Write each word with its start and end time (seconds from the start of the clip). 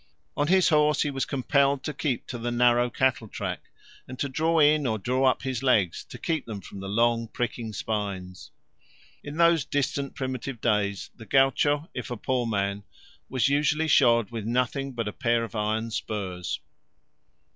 On 0.35 0.47
his 0.47 0.69
horse 0.69 1.03
he 1.03 1.11
was 1.11 1.25
compelled 1.27 1.83
to 1.83 1.93
keep 1.93 2.25
to 2.25 2.39
the 2.39 2.49
narrow 2.49 2.89
cattle 2.89 3.27
track 3.27 3.65
and 4.07 4.17
to 4.17 4.27
draw 4.27 4.57
in 4.59 4.87
or 4.87 4.97
draw 4.97 5.25
up 5.29 5.43
his 5.43 5.61
legs 5.61 6.03
to 6.05 6.17
keep 6.17 6.47
them 6.47 6.59
from 6.59 6.79
the 6.79 6.89
long 6.89 7.27
pricking 7.27 7.71
spines. 7.71 8.49
In 9.23 9.37
those 9.37 9.63
distant 9.63 10.15
primitive 10.15 10.59
days 10.59 11.11
the 11.15 11.27
gaucho 11.27 11.87
if 11.93 12.09
a 12.09 12.17
poor 12.17 12.47
man 12.47 12.83
was 13.29 13.47
usually 13.47 13.87
shod 13.87 14.31
with 14.31 14.43
nothing 14.43 14.93
but 14.93 15.07
a 15.07 15.13
pair 15.13 15.43
of 15.43 15.53
iron 15.55 15.91
spurs. 15.91 16.59